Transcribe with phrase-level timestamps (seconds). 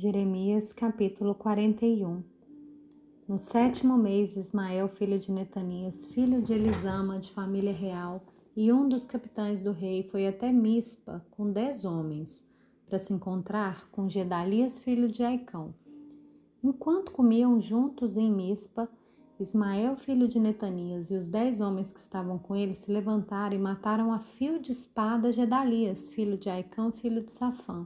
[0.00, 2.22] Jeremias capítulo 41
[3.26, 8.22] No sétimo mês, Ismael, filho de Netanias, filho de Elisama, de família real,
[8.56, 12.46] e um dos capitães do rei, foi até Mispa com dez homens,
[12.86, 15.74] para se encontrar com Gedalias, filho de Aicão.
[16.62, 18.88] Enquanto comiam juntos em Mispa,
[19.40, 23.58] Ismael, filho de Netanias, e os dez homens que estavam com ele se levantaram e
[23.58, 27.84] mataram a fio de espada Gedalias, filho de Aicão, filho de Safã.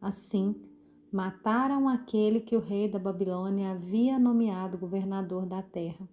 [0.00, 0.69] Assim,
[1.12, 6.08] mataram aquele que o rei da Babilônia havia nomeado governador da terra.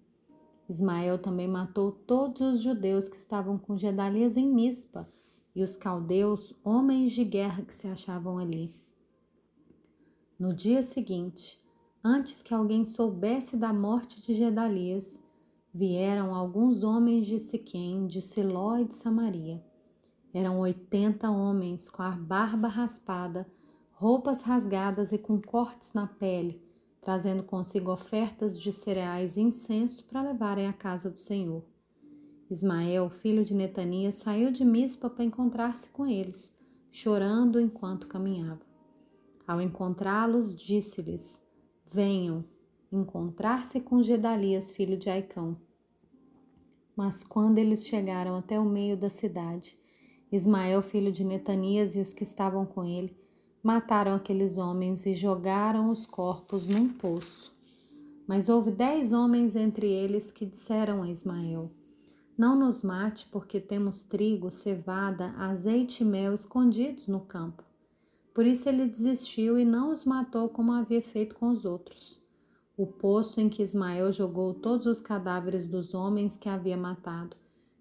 [0.68, 5.08] Ismael também matou todos os judeus que estavam com Gedalias em Mispa
[5.54, 8.74] e os caldeus, homens de guerra que se achavam ali.
[10.38, 11.60] No dia seguinte,
[12.04, 15.22] antes que alguém soubesse da morte de Gedalias,
[15.72, 19.64] vieram alguns homens de Siquém, de Siló e de Samaria.
[20.32, 23.50] Eram oitenta homens com a barba raspada,
[23.98, 26.62] roupas rasgadas e com cortes na pele,
[27.00, 31.64] trazendo consigo ofertas de cereais e incenso para levarem à casa do Senhor.
[32.48, 36.56] Ismael, filho de Netanias, saiu de Mispa para encontrar-se com eles,
[36.92, 38.60] chorando enquanto caminhava.
[39.44, 41.44] Ao encontrá-los, disse-lhes:
[41.84, 42.44] Venham
[42.92, 45.56] encontrar-se com Gedalias, filho de Aicão.
[46.94, 49.76] Mas quando eles chegaram até o meio da cidade,
[50.30, 53.18] Ismael, filho de Netanias, e os que estavam com ele,
[53.62, 57.52] mataram aqueles homens e jogaram os corpos num poço.
[58.26, 61.70] Mas houve dez homens entre eles que disseram a Ismael:
[62.36, 67.64] Não nos mate, porque temos trigo, cevada, azeite e mel escondidos no campo.
[68.34, 72.20] Por isso ele desistiu e não os matou como havia feito com os outros.
[72.76, 77.36] O poço em que Ismael jogou todos os cadáveres dos homens que havia matado,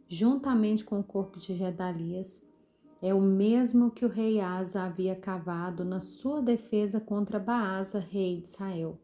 [0.08, 2.42] juntamente com o corpo de Gedalias,
[3.08, 8.42] é o mesmo que o rei Asa havia cavado na sua defesa contra Baasa, rei
[8.42, 9.00] de Israel.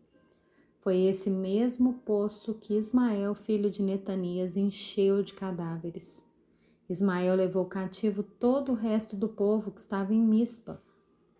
[0.80, 6.26] Foi esse mesmo poço que Ismael, filho de Netanias, encheu de cadáveres.
[6.90, 10.82] Ismael levou cativo todo o resto do povo que estava em Mispa,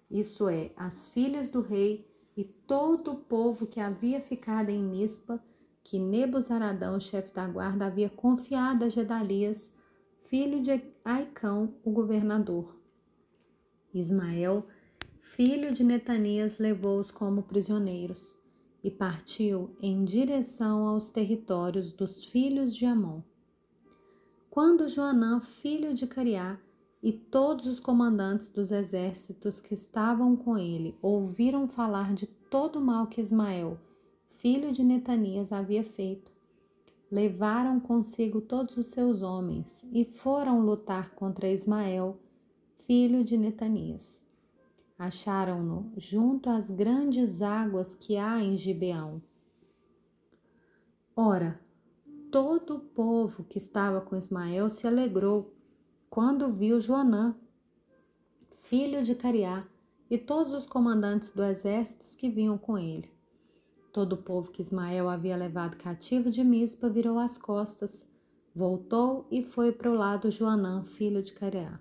[0.10, 2.08] isso é, as filhas do rei
[2.38, 5.44] e todo o povo que havia ficado em Mispa,
[5.84, 9.74] que Nebuzaradão, chefe da guarda, havia confiado a Gedalias,
[10.30, 12.76] filho de Aicão, o governador.
[13.94, 14.66] Ismael,
[15.20, 18.40] filho de Netanias, levou-os como prisioneiros
[18.84, 23.22] e partiu em direção aos territórios dos filhos de Amon.
[24.50, 26.60] Quando Joanã, filho de Cariá,
[27.02, 32.82] e todos os comandantes dos exércitos que estavam com ele ouviram falar de todo o
[32.82, 33.78] mal que Ismael,
[34.30, 36.33] filho de Netanias, havia feito
[37.14, 42.20] levaram consigo todos os seus homens e foram lutar contra Ismael,
[42.88, 44.26] filho de Netanias.
[44.98, 49.22] Acharam-no junto às grandes águas que há em Gibeão.
[51.16, 51.62] Ora,
[52.32, 55.54] todo o povo que estava com Ismael se alegrou
[56.10, 57.36] quando viu Joanã,
[58.56, 59.68] filho de Cariá,
[60.10, 63.12] e todos os comandantes do exército que vinham com ele.
[63.94, 68.04] Todo o povo que Ismael havia levado cativo de Mispa virou as costas,
[68.56, 71.80] voltou e foi para o lado Joanã, filho de Careá.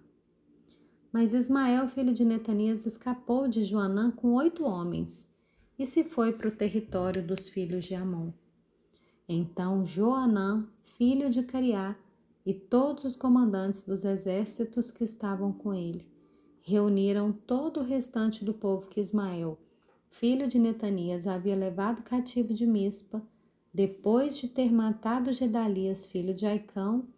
[1.10, 5.34] Mas Ismael, filho de Netanias, escapou de Joanã com oito homens
[5.78, 8.30] e se foi para o território dos filhos de Amon.
[9.26, 11.96] Então Joanã, filho de Cariá,
[12.44, 16.06] e todos os comandantes dos exércitos que estavam com ele,
[16.60, 19.58] reuniram todo o restante do povo que Ismael,
[20.12, 23.22] filho de Netanias, havia levado cativo de Mispa,
[23.72, 27.08] depois de ter matado Gedalias, filho de Aicão,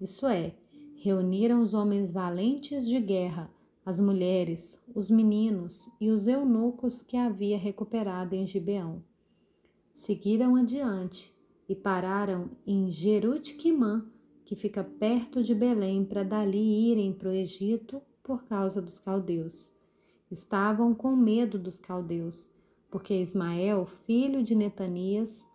[0.00, 0.54] isso é,
[0.96, 3.48] reuniram os homens valentes de guerra,
[3.86, 9.02] as mulheres, os meninos e os eunucos que havia recuperado em Gibeão.
[9.94, 11.32] Seguiram adiante
[11.68, 14.04] e pararam em Jerutiquimã,
[14.44, 19.72] que fica perto de Belém, para dali irem para o Egito por causa dos caldeus
[20.30, 22.50] estavam com medo dos caldeus,
[22.90, 25.46] porque Ismael, filho de Netanias,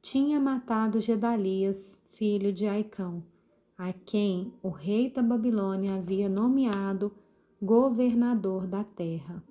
[0.00, 3.22] tinha matado Gedalias, filho de Aicão,
[3.76, 7.12] a quem o rei da Babilônia havia nomeado
[7.60, 9.42] governador da terra.